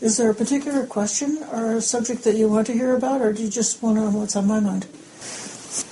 [0.00, 3.32] Is there a particular question or a subject that you want to hear about, or
[3.32, 4.84] do you just want to know what's on my mind?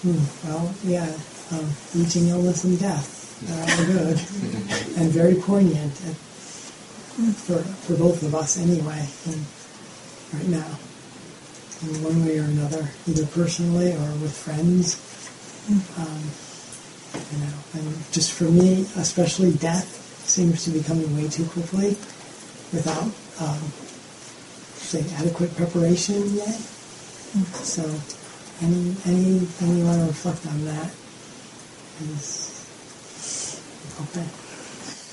[0.03, 1.13] Hmm, well, yeah,
[1.53, 1.69] um,
[1.99, 3.13] aging, illness, and death
[3.51, 4.19] are good
[4.99, 6.17] and very poignant and
[7.17, 9.45] for, for both of us anyway, and
[10.33, 10.79] right now,
[11.83, 15.01] in one way or another, either personally or with friends.
[15.99, 16.23] Um,
[17.33, 19.89] you know, and just for me, especially death
[20.27, 21.97] seems to be coming way too quickly
[22.73, 23.11] without,
[23.41, 23.73] um,
[24.87, 26.49] say, adequate preparation yet.
[26.49, 27.43] Mm-hmm.
[27.65, 27.83] So,
[28.63, 30.91] any anything you want to reflect on that
[32.15, 33.51] is
[34.01, 34.27] okay.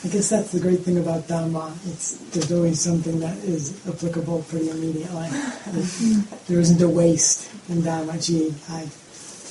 [0.05, 1.71] I guess that's the great thing about Dhamma.
[1.91, 5.27] It's there's always something that is applicable pretty immediately.
[5.27, 6.21] Mm-hmm.
[6.47, 8.19] there isn't a waste in Dhamma.
[8.23, 8.87] Gee, I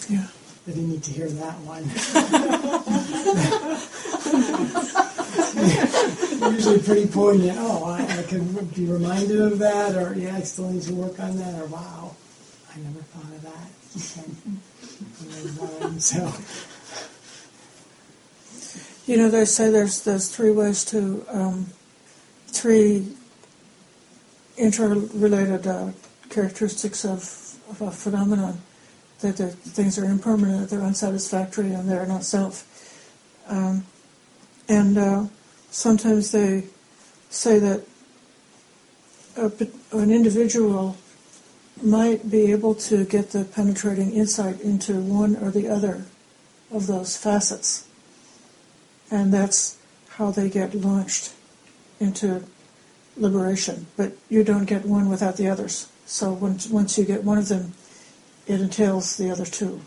[0.08, 0.26] Yeah.
[0.64, 1.82] I didn't need to hear that one.
[6.50, 7.56] Usually pretty poignant.
[7.60, 11.18] Oh, I, I can be reminded of that, or yeah, I still need to work
[11.20, 12.16] on that, or wow,
[12.74, 13.68] I never thought of that.
[15.98, 16.32] So,
[19.06, 21.66] You know, they say there's there's three ways to um,
[22.46, 23.08] three
[24.56, 25.90] interrelated uh,
[26.30, 27.20] characteristics of,
[27.70, 28.60] of a phenomenon.
[29.20, 32.64] That the things are impermanent, they're unsatisfactory, and they're not self.
[33.48, 33.84] Um,
[34.68, 35.24] and uh,
[35.72, 36.64] sometimes they
[37.30, 37.82] say that
[39.36, 39.50] a,
[39.92, 40.96] an individual
[41.82, 46.04] might be able to get the penetrating insight into one or the other
[46.70, 47.88] of those facets.
[49.10, 49.78] And that's
[50.10, 51.32] how they get launched
[51.98, 52.44] into
[53.16, 53.86] liberation.
[53.96, 55.88] But you don't get one without the others.
[56.06, 57.72] So once, once you get one of them,
[58.46, 59.80] it entails the other two.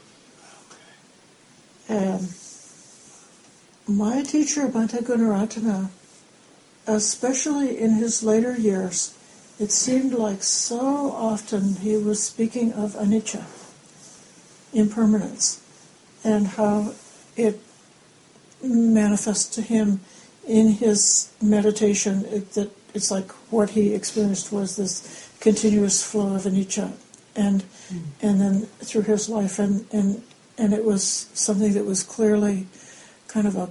[1.88, 2.34] And
[3.88, 5.90] my teacher, Bhante Gunaratana,
[6.88, 9.16] especially in his later years,
[9.60, 13.46] it seemed like so often he was speaking of anicca,
[14.74, 15.62] impermanence,
[16.24, 16.94] and how
[17.38, 17.62] it
[18.64, 20.02] manifests to him
[20.48, 26.44] in his meditation it, that it's like what he experienced was this continuous flow of
[26.44, 26.94] anicca
[27.36, 28.02] and mm.
[28.22, 30.22] and then through his life and, and
[30.58, 32.68] and it was something that was clearly
[33.36, 33.70] kind of a,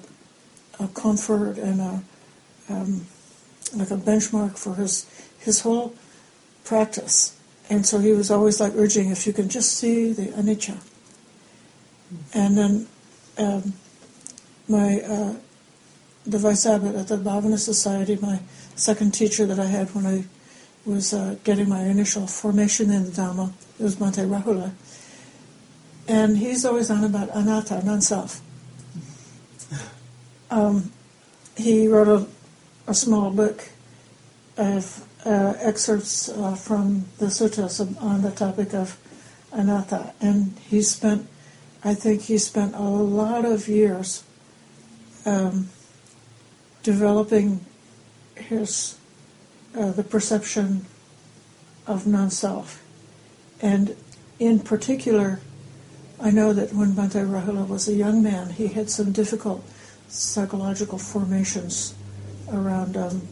[0.84, 2.02] a comfort and a
[2.68, 3.06] um,
[3.74, 5.06] like a benchmark for his
[5.38, 5.94] his whole
[6.64, 7.34] practice.
[7.70, 10.76] And so he was always like urging, if you can just see the anicca.
[12.34, 12.86] And then
[13.38, 13.72] um,
[14.68, 15.34] my uh,
[16.26, 18.40] the vice abbot at the Bhavana Society, my
[18.76, 20.24] second teacher that I had when I
[20.84, 24.72] was uh, getting my initial formation in the Dhamma, it was Bhante Rahula.
[26.06, 28.42] And he's always on about anatta, non-self.
[30.50, 30.92] Um,
[31.56, 32.26] he wrote a,
[32.86, 33.68] a small book
[34.56, 38.98] of uh, excerpts uh, from the suttas on the topic of
[39.52, 41.26] anatta, and he spent,
[41.82, 44.24] I think he spent a lot of years
[45.24, 45.68] um,
[46.82, 47.64] developing
[48.36, 48.98] his
[49.76, 50.84] uh, the perception
[51.86, 52.82] of non-self,
[53.60, 53.96] and
[54.38, 55.40] in particular,
[56.20, 59.64] I know that when Bhante Rahula was a young man, he had some difficult
[60.08, 61.94] psychological formations
[62.50, 62.96] around.
[62.96, 63.22] Um,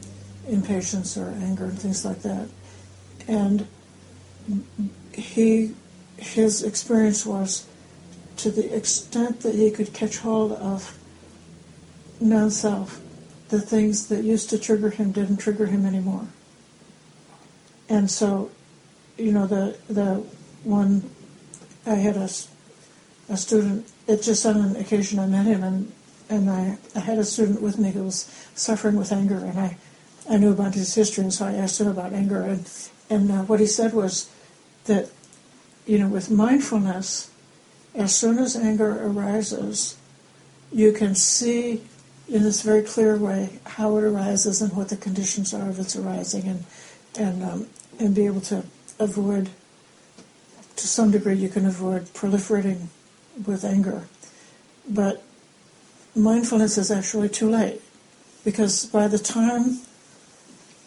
[0.48, 2.48] impatience or anger and things like that.
[3.28, 3.66] And
[5.12, 5.74] he,
[6.16, 7.66] his experience was
[8.38, 10.98] to the extent that he could catch hold of
[12.20, 13.00] non-self,
[13.48, 16.26] the things that used to trigger him didn't trigger him anymore.
[17.88, 18.50] And so,
[19.18, 20.24] you know, the the
[20.64, 21.10] one
[21.84, 22.28] I had a,
[23.28, 23.86] a student.
[24.06, 25.92] It just on an occasion I met him, and
[26.32, 29.76] and I, I had a student with me who was suffering with anger, and I
[30.28, 32.42] I knew about his history, and so I asked him about anger.
[32.42, 32.70] And,
[33.10, 34.30] and uh, what he said was
[34.84, 35.10] that,
[35.84, 37.30] you know, with mindfulness,
[37.94, 39.96] as soon as anger arises,
[40.72, 41.82] you can see
[42.28, 45.96] in this very clear way how it arises and what the conditions are of its
[45.96, 46.64] arising, and
[47.18, 47.66] and um,
[47.98, 48.64] and be able to
[48.98, 49.50] avoid,
[50.76, 52.86] to some degree, you can avoid proliferating
[53.44, 54.06] with anger.
[54.88, 55.22] But
[56.14, 57.80] mindfulness is actually too late
[58.44, 59.78] because by the time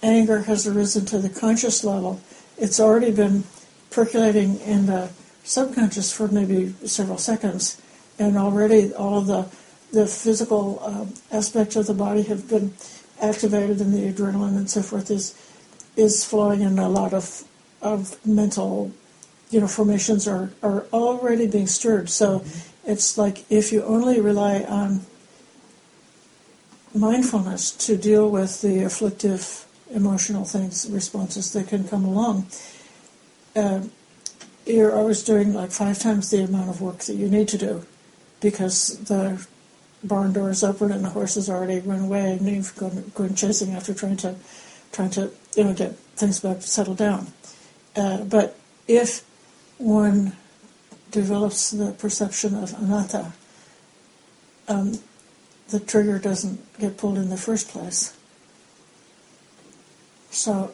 [0.04, 2.22] anger has arisen to the conscious level,
[2.58, 3.44] it's already been
[3.90, 5.10] percolating in the
[5.44, 7.82] subconscious for maybe several seconds,
[8.20, 9.48] and already all of the
[9.92, 11.06] the physical uh,
[11.36, 12.74] aspects of the body have been
[13.22, 15.34] activated, and the adrenaline and so forth is
[15.96, 17.44] is flowing, and a lot of
[17.82, 18.92] of mental,
[19.50, 22.10] you know, formations are are already being stirred.
[22.10, 22.92] So mm-hmm.
[22.92, 25.06] it's like if you only rely on
[26.96, 32.48] mindfulness to deal with the afflictive emotional things, responses that can come along.
[33.56, 33.82] Uh,
[34.66, 37.86] you're always doing like five times the amount of work that you need to do
[38.42, 39.46] because the
[40.04, 43.36] barn door is open and the horse has already run away and you've gone, gone
[43.36, 44.36] chasing after trying to
[44.92, 47.28] trying to you know get things back settled down.
[47.96, 48.58] Uh, but
[48.88, 49.24] if
[49.78, 50.36] one
[51.12, 53.34] develops the perception of anatta,
[54.68, 55.00] um,
[55.70, 58.16] the trigger doesn't get pulled in the first place.
[60.30, 60.74] So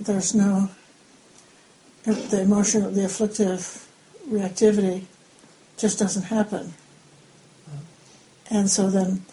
[0.00, 0.70] there's no
[2.04, 3.86] the emotion, the afflictive
[4.30, 5.04] reactivity
[5.76, 6.74] just doesn't happen.
[8.50, 9.24] And so then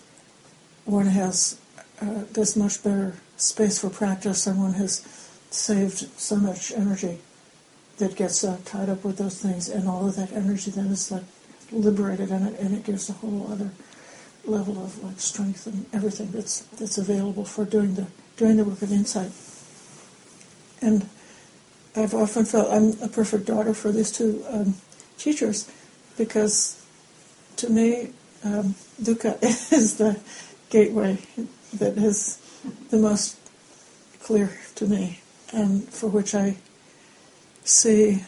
[0.83, 1.59] one has
[2.01, 4.99] uh, this much better space for practice and one has
[5.49, 7.19] saved so much energy
[7.97, 11.11] that gets uh, tied up with those things and all of that energy then is
[11.11, 11.23] like
[11.71, 13.71] liberated in it and it gives a whole other
[14.47, 18.07] level of like strength and everything that's that's available for doing the
[18.37, 19.31] doing the work of insight.
[20.81, 21.09] And
[21.95, 24.75] I've often felt I'm a perfect daughter for these two um,
[25.17, 25.71] teachers
[26.17, 26.81] because
[27.57, 28.11] to me,
[28.43, 29.41] um, dukkha
[29.73, 30.19] is the
[30.69, 31.17] gateway
[31.73, 32.37] that is
[32.89, 33.37] the most
[34.21, 35.19] clear to me
[35.53, 36.57] and for which I
[37.63, 38.23] see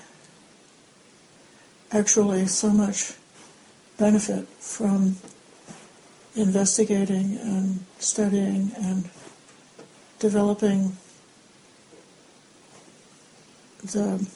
[1.91, 3.13] actually so much
[3.97, 5.17] benefit from
[6.37, 9.09] investigating and studying and
[10.19, 10.95] developing
[13.83, 14.27] the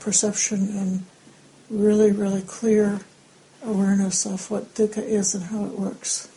[0.00, 1.04] perception and
[1.70, 3.00] really, really clear
[3.62, 6.28] awareness of what dukkha is and how it works.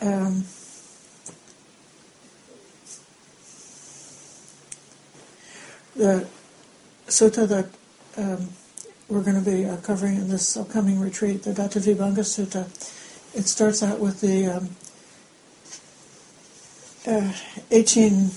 [0.00, 0.44] Um,
[5.96, 6.26] the
[7.06, 7.66] sutta that
[8.16, 8.48] um,
[9.08, 12.66] we're going to be uh, covering in this upcoming retreat, the Dhatuvibhanga Sutta,
[13.34, 14.68] it starts out with the um,
[17.06, 17.32] uh,
[17.70, 18.30] 18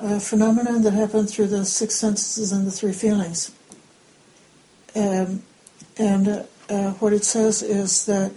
[0.00, 3.54] uh, phenomenon that happen through the six senses and the three feelings.
[4.94, 5.42] Um,
[5.98, 8.32] and uh, uh, what it says is that,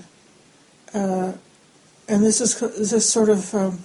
[0.93, 1.33] uh,
[2.07, 3.79] and this is this sort of, um,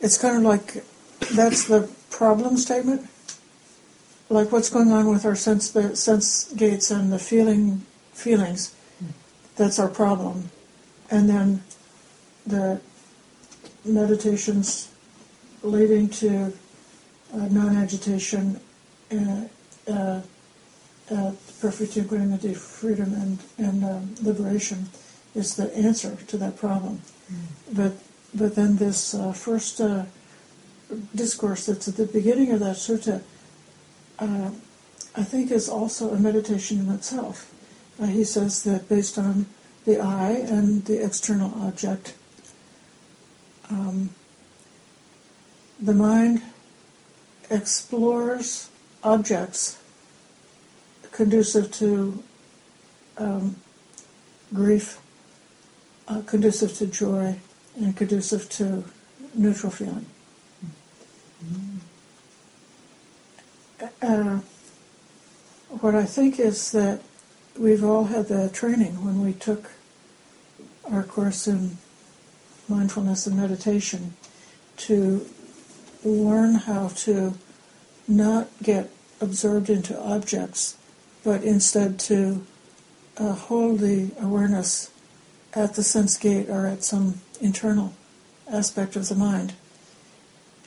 [0.00, 0.84] it's kind of like
[1.32, 3.06] that's the problem statement,
[4.28, 8.74] like what's going on with our sense the sense gates and the feeling feelings.
[9.56, 10.50] That's our problem,
[11.10, 11.62] and then
[12.46, 12.80] the
[13.84, 14.90] meditations
[15.62, 16.52] leading to
[17.34, 18.60] uh, non-agitation,
[19.12, 20.20] uh,
[21.10, 24.88] uh, perfect equanimity, freedom, and, and um, liberation
[25.34, 27.00] is the answer to that problem.
[27.30, 27.36] Mm.
[27.74, 27.92] But
[28.34, 30.04] but then this uh, first uh,
[31.14, 33.22] discourse that's at the beginning of that sutta,
[34.18, 34.50] uh,
[35.16, 37.52] I think, is also a meditation in itself.
[38.04, 39.46] he says that based on
[39.84, 42.14] the I and the external object,
[43.70, 44.10] um,
[45.80, 46.42] the mind
[47.50, 48.68] explores
[49.02, 49.78] objects
[51.12, 52.22] conducive to
[53.16, 53.56] um,
[54.54, 55.00] grief,
[56.06, 57.36] uh, conducive to joy,
[57.76, 58.84] and conducive to
[59.34, 60.06] neutral feeling.
[64.00, 64.40] Uh,
[65.80, 67.00] what I think is that
[67.58, 69.70] we've all had the training when we took
[70.90, 71.76] our course in
[72.68, 74.14] mindfulness and meditation
[74.76, 75.26] to
[76.04, 77.34] learn how to
[78.06, 80.76] not get absorbed into objects,
[81.24, 82.44] but instead to
[83.16, 84.90] uh, hold the awareness
[85.54, 87.92] at the sense gate or at some internal
[88.50, 89.54] aspect of the mind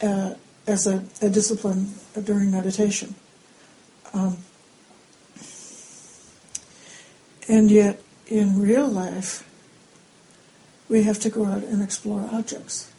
[0.01, 0.33] uh,
[0.67, 1.93] as a, a, discipline
[2.23, 3.15] during meditation.
[4.13, 4.37] Um,
[7.51, 9.47] and yet, in real life,
[10.87, 12.91] we have to go out and explore objects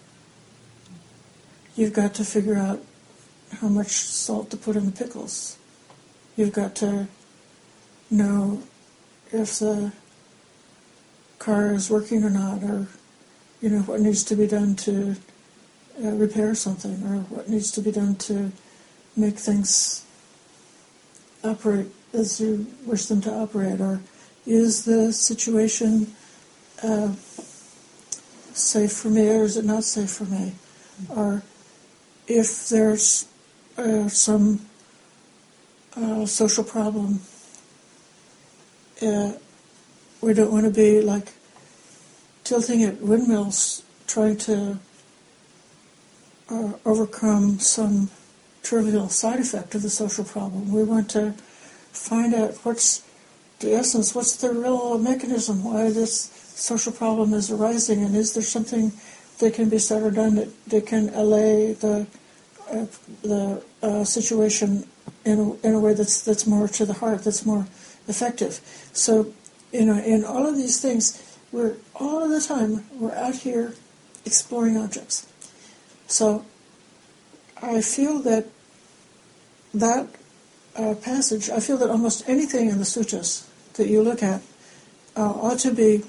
[1.76, 2.80] you've got to figure out
[3.60, 5.58] how much salt to put in the pickles.
[6.36, 7.08] You've got to
[8.10, 8.62] know
[9.32, 9.92] if the
[11.38, 12.86] car is working or not, or
[13.60, 15.16] you know what needs to be done to
[16.02, 18.52] uh, repair something, or what needs to be done to
[19.16, 20.04] make things
[21.44, 24.00] operate as you wish them to operate, or
[24.46, 26.14] is the situation
[26.82, 27.12] uh,
[28.52, 30.52] safe for me, or is it not safe for me,
[31.08, 31.42] or
[32.26, 33.26] if there's
[33.78, 34.60] uh, some
[35.96, 37.20] uh, social problem,
[39.00, 39.32] uh,
[40.20, 41.32] we don't want to be like
[42.44, 44.78] tilting at windmills trying to
[46.50, 48.10] uh, overcome some
[48.62, 50.70] trivial side effect of the social problem.
[50.70, 51.32] We want to
[51.92, 53.02] find out what's
[53.62, 58.42] the essence, what's the real mechanism, why this social problem is arising, and is there
[58.42, 58.92] something
[59.38, 62.06] that can be said or done that, that can allay the
[62.70, 62.86] uh,
[63.22, 64.86] the uh, situation
[65.24, 67.66] in a, in a way that's that's more to the heart, that's more
[68.08, 68.60] effective.
[68.92, 69.32] So,
[69.72, 73.74] you know, in all of these things, we're all of the time we're out here
[74.24, 75.26] exploring objects.
[76.06, 76.44] So,
[77.60, 78.46] I feel that
[79.74, 80.08] that
[80.76, 84.42] uh, passage, I feel that almost anything in the sutras that you look at
[85.16, 86.02] uh, ought to be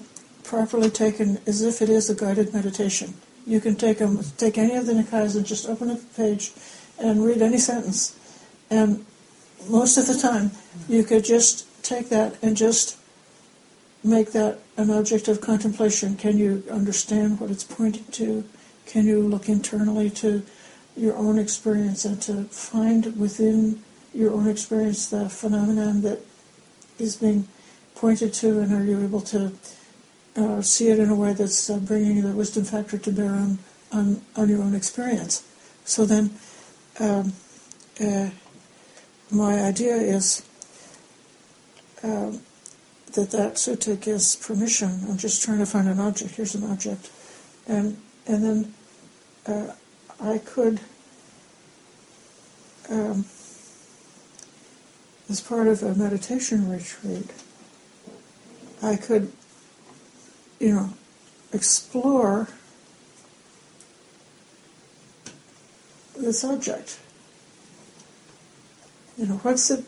[0.43, 3.13] properly taken as if it is a guided meditation.
[3.45, 6.51] You can take them, take any of the Nikayas and just open a page
[6.99, 8.17] and read any sentence,
[8.69, 9.05] and
[9.67, 10.51] most of the time
[10.87, 12.97] you could just take that and just
[14.03, 16.15] make that an object of contemplation.
[16.15, 18.43] Can you understand what it's pointing to?
[18.85, 20.43] Can you look internally to
[20.95, 23.81] your own experience and to find within
[24.13, 26.19] your own experience the phenomenon that
[26.99, 27.47] is being
[27.95, 29.51] pointed to, and are you able to
[30.35, 33.59] uh, see it in a way that's uh, bringing the wisdom factor to bear on,
[33.91, 35.43] on, on your own experience?
[35.85, 36.31] So then,
[36.99, 37.33] um,
[38.03, 38.29] uh,
[39.31, 40.43] my idea is
[42.03, 42.41] um,
[43.13, 45.01] that that sutta gives permission.
[45.09, 46.35] I'm just trying to find an object.
[46.35, 47.09] Here's an object,
[47.67, 47.97] and
[48.27, 48.73] and then
[49.45, 49.73] uh,
[50.19, 50.79] I could,
[52.89, 53.25] um,
[55.29, 57.31] as part of a meditation retreat,
[58.81, 59.31] I could,
[60.59, 60.89] you know,
[61.53, 62.47] explore
[66.17, 66.99] this object.
[69.17, 69.85] You know, what's it,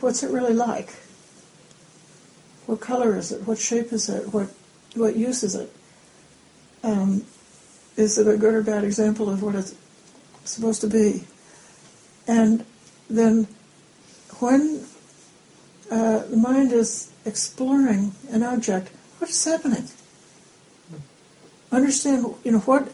[0.00, 0.94] what's it really like?
[2.66, 3.46] What color is it?
[3.46, 4.32] What shape is it?
[4.32, 4.48] What,
[4.94, 5.72] what use is it?
[6.82, 7.24] Um,
[7.96, 9.74] is it a good or bad example of what it's
[10.44, 11.24] supposed to be?
[12.26, 12.64] And
[13.10, 13.46] then
[14.42, 14.84] when
[15.88, 19.84] uh, the mind is exploring an object, what is happening?
[21.70, 22.88] Understand, you know, what,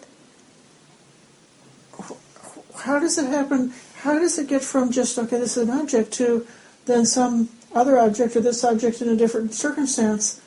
[2.76, 3.72] how does it happen?
[3.96, 6.46] How does it get from just, okay, this is an object to
[6.84, 10.42] then some other object or this object in a different circumstance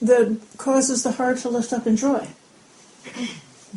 [0.00, 2.28] that causes the heart to lift up in joy?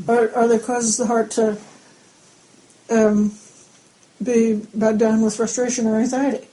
[0.08, 1.58] or, or that causes the heart to
[2.91, 3.32] um,
[4.24, 6.48] be bowed down with frustration or anxiety.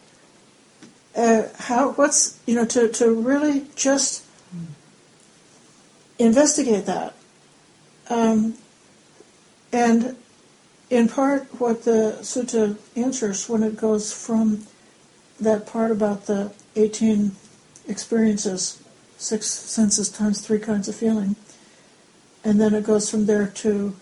[1.17, 1.93] Uh, how?
[1.93, 4.25] What's you know to to really just
[6.19, 7.15] investigate that,
[8.11, 8.55] um,
[9.73, 10.17] and
[10.91, 14.67] in part what the sutta answers when it goes from
[15.41, 17.33] that part about the eighteen
[17.87, 18.83] experiences,
[19.17, 21.37] six senses times three kinds of feeling
[22.45, 23.97] and then it goes from there to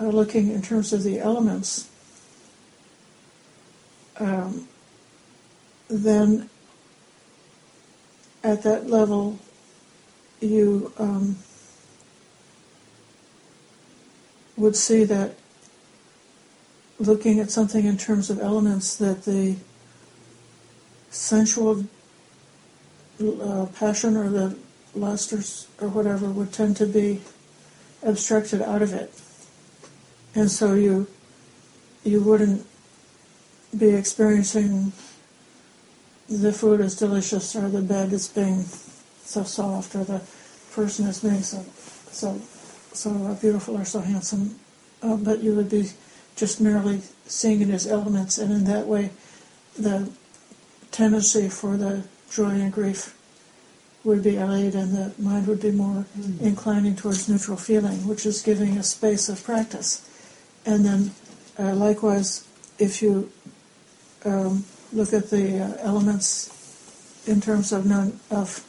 [0.00, 1.89] uh, looking in terms of the elements.
[4.20, 4.68] Um,
[5.88, 6.48] then
[8.44, 9.38] at that level,
[10.40, 11.36] you um,
[14.56, 15.34] would see that
[16.98, 19.56] looking at something in terms of elements, that the
[21.10, 21.84] sensual
[23.20, 24.56] uh, passion or the
[24.94, 25.42] lust or,
[25.84, 27.20] or whatever would tend to be
[28.04, 29.12] abstracted out of it.
[30.34, 31.06] And so you
[32.04, 32.66] you wouldn't
[33.76, 34.92] be experiencing
[36.28, 38.62] the food is delicious or the bed is being
[39.24, 40.20] so soft or the
[40.72, 41.64] person is being so
[42.12, 42.40] so
[42.92, 44.58] so beautiful or so handsome.
[45.02, 45.88] Uh, but you would be
[46.36, 49.10] just merely seeing it as elements and in that way
[49.78, 50.10] the
[50.90, 53.16] tendency for the joy and grief
[54.04, 56.40] would be allayed and the mind would be more mm.
[56.40, 60.08] inclining towards neutral feeling, which is giving a space of practice.
[60.64, 61.10] And then,
[61.58, 62.46] uh, likewise,
[62.78, 63.30] if you
[64.24, 66.56] um, look at the uh, elements
[67.26, 68.64] in terms of non, of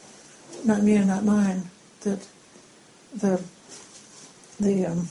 [0.64, 1.70] not me and not mine,
[2.02, 2.26] that
[3.14, 3.42] the
[4.60, 5.08] the um,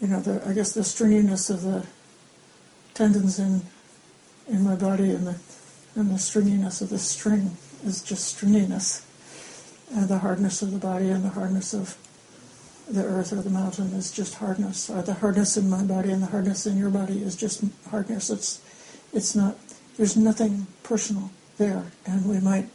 [0.00, 1.86] you know the I guess the stringiness of the
[2.94, 3.62] tendons in
[4.48, 5.36] in my body and the
[5.94, 9.04] and the stringiness of the string is just stringiness.
[9.92, 11.96] And the hardness of the body and the hardness of
[12.90, 14.90] the earth or the mountain is just hardness.
[14.90, 18.30] Or the hardness in my body and the hardness in your body is just hardness.
[18.30, 18.60] It's,
[19.12, 19.56] it's not,
[19.96, 21.92] there's nothing personal there.
[22.06, 22.68] And we might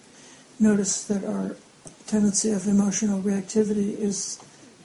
[0.59, 1.55] notice that our
[2.07, 4.39] tendency of emotional reactivity is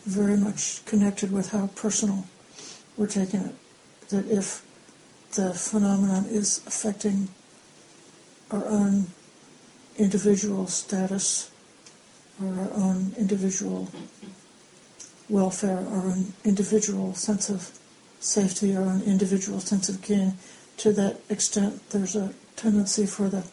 [0.04, 2.24] very much connected with how personal
[2.96, 3.54] we're taking it.
[4.08, 4.66] That if
[5.32, 7.28] the phenomenon is affecting
[8.50, 9.06] our own
[9.96, 11.50] individual status
[12.42, 13.88] or our own individual
[15.30, 17.70] welfare, our own individual sense of
[18.18, 20.34] safety, our own individual sense of gain.
[20.78, 23.46] To that extent, there's a tendency for the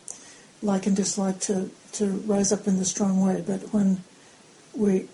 [0.62, 3.44] like and dislike to, to rise up in the strong way.
[3.46, 4.04] But when
[4.76, 5.08] we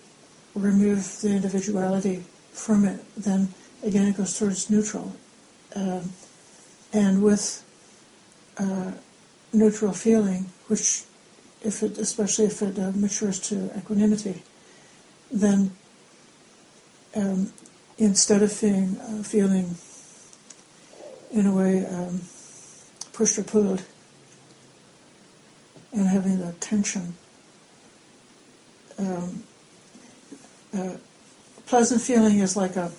[0.54, 3.48] remove the individuality from it, then
[3.82, 5.14] again it goes towards neutral.
[5.76, 6.10] Um,
[6.92, 7.62] and with
[8.58, 8.92] uh,
[9.52, 11.02] neutral feeling, which,
[11.62, 14.42] if it, especially if it uh, matures to equanimity,
[15.30, 15.72] then
[17.14, 17.52] um,
[17.98, 19.76] instead of feeling, uh, feeling
[21.30, 22.20] in a way um,
[23.12, 23.82] pushed or pulled
[25.92, 27.14] and having that tension,
[28.98, 29.42] um,
[30.76, 30.96] uh,
[31.66, 32.90] pleasant feeling is like a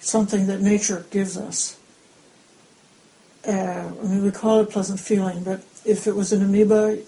[0.00, 1.78] something that nature gives us.
[3.46, 6.98] Uh, I mean, we call it pleasant feeling, but if it was an amoeba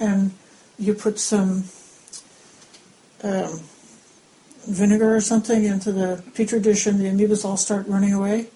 [0.00, 0.32] and
[0.78, 1.64] you put some
[3.22, 3.60] um,
[4.66, 8.48] vinegar or something into the petri dish and the amoebas all start running away,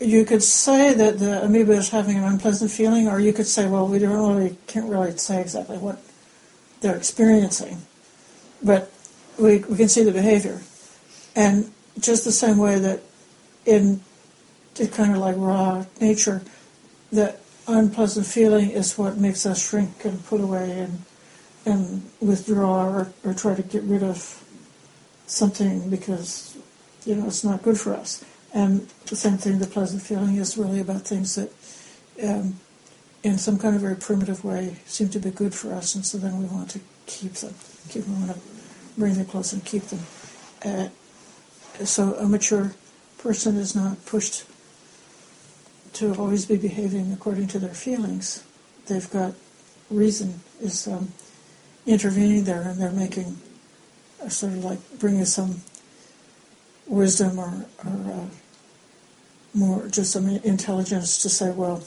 [0.00, 3.66] you could say that the amoeba is having an unpleasant feeling, or you could say,
[3.66, 5.98] well, we don't really can't really say exactly what
[6.80, 7.82] they're experiencing,
[8.62, 8.92] but
[9.38, 10.60] we, we can see the behavior.
[11.34, 13.00] And just the same way that
[13.64, 14.00] in
[14.92, 16.42] kind of like raw nature,
[17.12, 21.02] that unpleasant feeling is what makes us shrink and put away and
[21.66, 24.43] and withdraw or, or try to get rid of
[25.26, 26.56] something because
[27.04, 28.24] you know it's not good for us.
[28.52, 31.50] And the same thing, the pleasant feeling is really about things that,
[32.22, 32.60] um,
[33.24, 36.18] in some kind of very primitive way, seem to be good for us, and so
[36.18, 37.54] then we want to keep them,
[37.88, 38.40] keep them, want to
[38.96, 40.00] bring them close and keep them.
[40.64, 40.88] Uh,
[41.84, 42.74] so a mature
[43.18, 44.44] person is not pushed
[45.94, 48.44] to always be behaving according to their feelings.
[48.86, 49.34] They've got
[49.90, 51.12] reason is um,
[51.86, 53.38] intervening there, and they're making
[54.28, 55.62] sort of like bringing some
[56.86, 58.26] wisdom or, or uh,
[59.54, 61.82] more just some intelligence to say, well,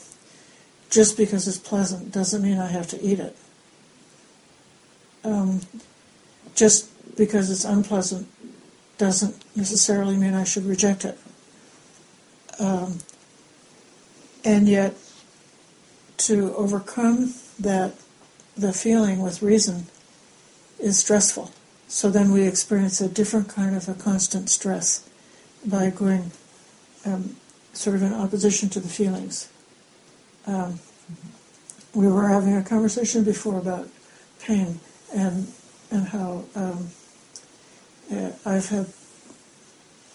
[0.89, 3.36] just because it's pleasant doesn't mean I have to eat it.
[5.24, 5.62] Um,
[6.56, 8.27] just because it's unpleasant
[8.98, 11.17] doesn't necessarily mean I should reject it.
[12.60, 13.00] Um,
[14.44, 14.96] and yet,
[16.18, 17.94] to overcome that,
[18.55, 19.88] the feeling with reason
[20.79, 21.51] is stressful.
[21.87, 25.07] So then we experience a different kind of a constant stress
[25.65, 26.31] by going
[27.05, 27.37] um,
[27.73, 29.50] sort of in opposition to the feelings.
[30.45, 30.79] Um,
[31.93, 33.87] we were having a conversation before about
[34.39, 34.79] pain
[35.15, 35.51] and
[35.89, 36.89] and how um,
[38.11, 38.87] uh, I've had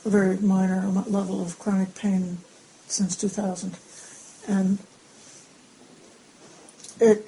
[0.04, 2.38] a very minor level of chronic pain
[2.86, 3.76] since 2000,
[4.46, 4.78] and
[7.00, 7.26] it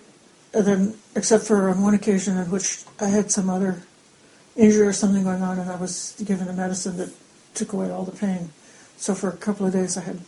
[0.52, 3.82] and then except for on one occasion in which I had some other
[4.56, 7.10] injury or something going on, and I was given a medicine that
[7.54, 8.50] took away all the pain.
[8.96, 10.20] So for a couple of days, I had,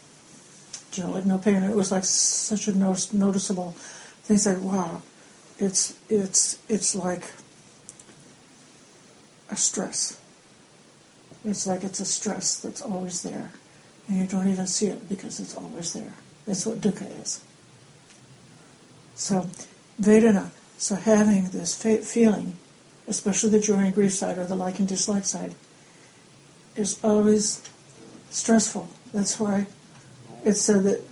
[0.94, 1.62] you know, like no pain.
[1.62, 3.72] It was like such a noticeable
[4.24, 4.38] thing.
[4.44, 5.02] Like, wow,
[5.58, 7.24] it's it's it's like
[9.50, 10.20] a stress.
[11.44, 13.52] It's like it's a stress that's always there,
[14.08, 16.12] and you don't even see it because it's always there.
[16.46, 17.44] That's what dukkha is.
[19.14, 19.48] So,
[20.00, 22.56] Vedana, so having this feeling,
[23.08, 25.54] especially the joy and grief side or the like and dislike side,
[26.74, 27.62] is always
[28.30, 28.88] stressful.
[29.12, 29.66] That's why
[30.44, 31.02] it's said that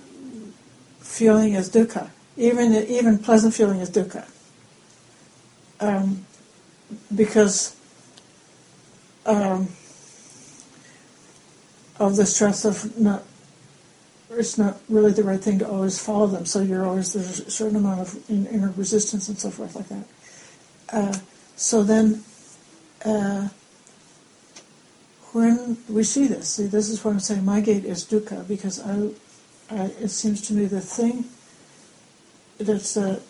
[1.00, 2.10] feeling is dukkha.
[2.36, 4.28] Even even pleasant feeling is dukkha.
[5.80, 6.26] Um,
[7.14, 7.76] because
[9.26, 9.68] um,
[11.98, 13.22] of the stress of not
[14.30, 16.44] it's not really the right thing to always follow them.
[16.44, 20.04] So you're always there's a certain amount of inner resistance and so forth like that.
[20.92, 21.18] Uh,
[21.56, 22.24] so then,
[23.04, 23.48] uh,
[25.32, 27.44] when we see this, see this is what I'm saying.
[27.44, 29.10] My gate is dukkha because I,
[29.70, 31.24] I it seems to me the thing
[32.58, 33.20] that's uh,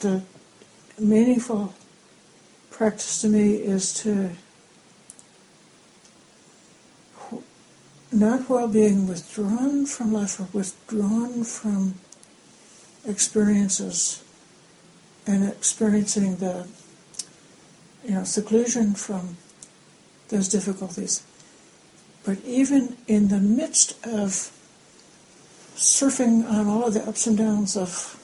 [0.00, 0.22] the
[0.98, 1.72] meaningful
[2.70, 4.30] practice to me is to
[8.12, 11.94] not while being withdrawn from life or withdrawn from
[13.06, 14.22] experiences
[15.26, 16.66] and experiencing the
[18.04, 19.36] you know seclusion from
[20.28, 21.22] those difficulties
[22.24, 24.50] but even in the midst of
[25.74, 28.18] surfing on all of the ups and downs of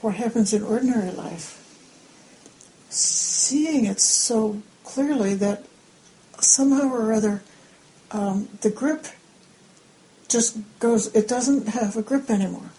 [0.00, 1.58] what happens in ordinary life
[2.90, 5.64] seeing it so clearly that
[6.40, 7.42] somehow or other,
[8.10, 9.06] um, the grip
[10.28, 12.70] just goes, it doesn't have a grip anymore.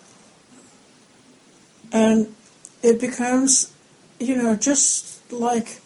[1.91, 2.35] And
[2.83, 3.73] it becomes,
[4.19, 5.81] you know, just like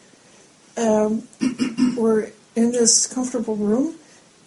[0.77, 1.27] um,
[1.97, 3.95] we're in this comfortable room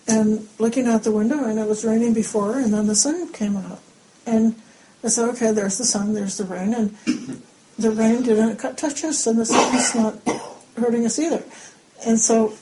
[0.08, 3.56] and looking out the window, and it was raining before, and then the sun came
[3.56, 3.80] out.
[4.24, 4.54] And
[5.02, 6.90] I said, okay, there's the sun, there's the rain, and
[7.78, 10.14] the rain didn't cut, touch us, and the sun's not
[10.76, 11.42] hurting us either.
[12.04, 12.54] And so,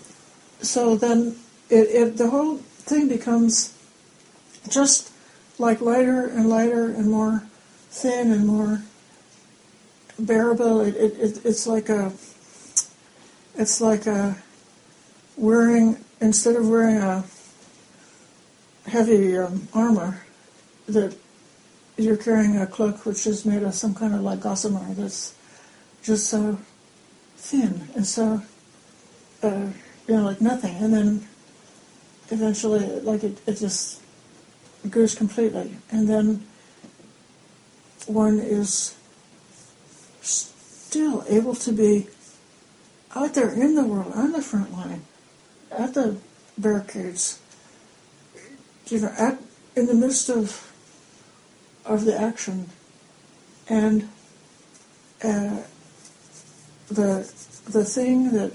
[0.61, 1.37] so then
[1.69, 3.77] it, it the whole thing becomes
[4.69, 5.11] just
[5.59, 7.45] like lighter and lighter and more
[7.91, 8.83] thin and more
[10.19, 10.81] bearable.
[10.81, 12.13] It, it, it it's like a
[13.57, 14.37] it's like a
[15.37, 17.25] wearing instead of wearing a
[18.87, 20.25] heavy um, armor
[20.87, 21.17] that
[21.97, 25.35] you're carrying a cloak which is made of some kind of like gossamer that's
[26.03, 26.59] just so
[27.37, 28.43] thin and so
[29.43, 29.67] uh,
[30.07, 31.29] you know like nothing and then
[32.31, 34.01] eventually like it, it just
[34.91, 36.45] goes completely and then
[38.07, 38.97] one is
[40.95, 42.07] still able to be
[43.17, 45.03] out there in the world on the front line
[45.73, 46.17] at the
[46.57, 47.41] barricades
[48.87, 49.37] you know at
[49.75, 50.73] in the midst of
[51.85, 52.71] of the action
[53.69, 54.09] and
[55.25, 55.59] uh,
[56.87, 57.29] the
[57.67, 58.53] the thing that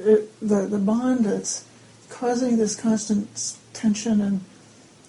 [0.00, 1.64] it, the the bond that's
[2.10, 4.44] causing this constant tension and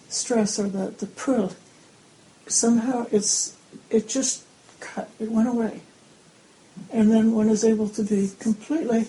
[0.07, 1.51] stress or the the pull
[2.47, 3.57] somehow it's
[3.89, 4.45] it just
[4.79, 5.81] cut it went away
[6.91, 9.07] and then one is able to be completely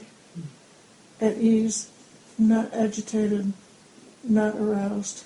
[1.21, 1.91] at ease
[2.39, 3.53] not agitated
[4.25, 5.25] not aroused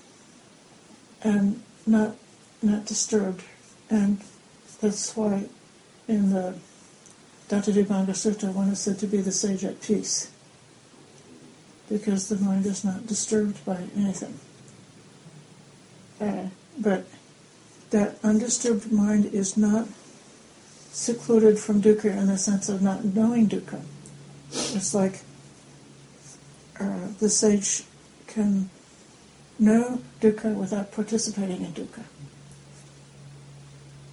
[1.22, 2.16] and not
[2.62, 3.42] not disturbed.
[3.90, 4.20] And
[4.80, 5.44] that's why
[6.08, 6.56] in the
[7.48, 10.30] Dhatuvibhanga Sutta one is said to be the sage at peace.
[11.88, 14.38] Because the mind is not disturbed by anything.
[16.20, 17.06] Uh, but
[17.90, 19.86] that undisturbed mind is not
[20.94, 23.82] secluded from dukkha in the sense of not knowing dukkha.
[24.52, 25.22] It's like
[26.78, 27.82] uh, the sage
[28.28, 28.70] can
[29.58, 32.04] know dukkha without participating in dukkha.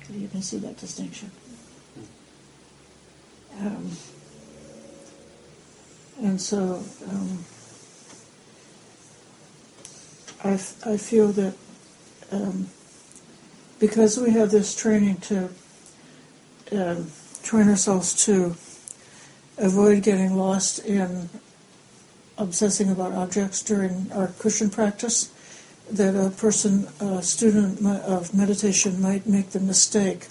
[0.10, 1.32] You can see that distinction.
[3.60, 3.92] Um,
[6.20, 7.46] and so um,
[10.44, 11.54] I, f- I feel that
[12.32, 12.70] um,
[13.80, 15.50] because we have this training to
[16.72, 17.12] um,
[17.44, 18.56] train ourselves to
[19.58, 21.30] avoid getting lost in
[22.38, 25.32] obsessing about objects during our cushion practice,
[25.92, 30.28] that a person, a student of meditation, might make the mistake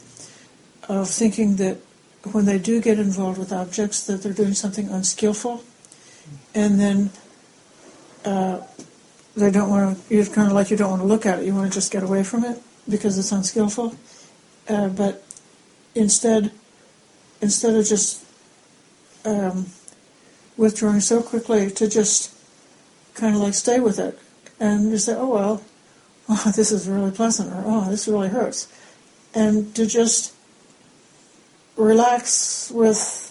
[0.89, 1.79] of thinking that
[2.33, 5.63] when they do get involved with objects, that they're doing something unskillful,
[6.55, 7.11] and then
[8.25, 8.61] uh,
[9.37, 10.15] they don't want to.
[10.15, 11.47] You're kind of like you don't want to look at it.
[11.47, 13.95] You want to just get away from it because it's unskillful.
[14.69, 15.25] Uh, but
[15.95, 16.53] instead,
[17.41, 18.25] instead of just
[19.25, 19.67] um,
[20.57, 22.35] withdrawing so quickly, to just
[23.15, 24.19] kind of like stay with it
[24.61, 25.63] and you say, oh, well,
[26.29, 28.69] oh, this is really pleasant, or oh, this really hurts.
[29.35, 30.35] And to just
[31.77, 33.27] relax with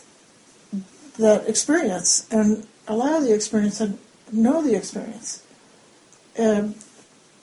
[1.17, 4.00] that experience and allow the experience and
[4.32, 5.45] know the experience.
[6.36, 6.76] And,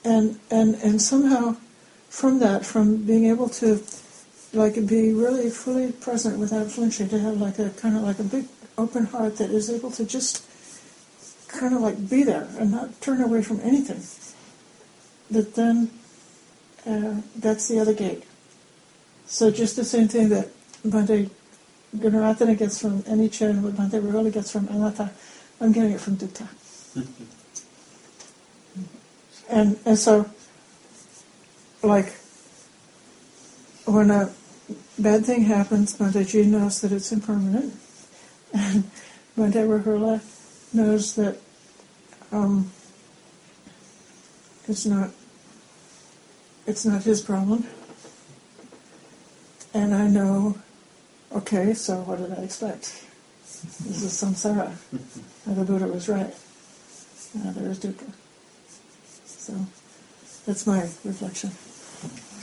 [0.03, 1.55] and, and, and somehow
[2.09, 3.81] from that, from being able to
[4.53, 8.23] like be really fully present without flinching, to have like a kind of like a
[8.23, 8.45] big
[8.77, 10.45] open heart that is able to just
[11.47, 14.01] kind of like be there and not turn away from anything.
[15.29, 15.91] But then
[16.85, 18.23] uh, that's the other gate.
[19.25, 20.49] So just the same thing that
[20.85, 21.29] Bhante
[21.95, 25.09] Gunaratana gets from any Anicca what Bhante really gets from Anatta,
[25.59, 26.47] I'm getting it from Dukkha.
[29.49, 30.29] and, and so,
[31.81, 32.13] like,
[33.87, 34.29] when a
[34.99, 37.73] bad thing happens, Bhante knows that it's impermanent.
[38.53, 38.83] And
[39.37, 40.21] Bhante Rahula
[40.73, 41.37] knows that
[42.31, 42.71] um,
[44.67, 45.11] it's not
[46.65, 47.65] it's not his problem.
[49.73, 50.57] And I know,
[51.31, 53.05] okay, so what did I expect?
[53.83, 54.75] This is samsara.
[55.45, 56.33] And the Buddha was right.
[57.37, 58.11] Uh, there is dukkha.
[59.25, 59.53] So
[60.45, 61.51] that's my reflection.